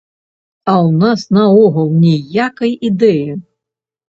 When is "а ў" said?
0.69-0.89